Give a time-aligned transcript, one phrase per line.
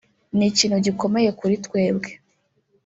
[0.37, 2.09] ni ikintu gikomeye kuri twebwe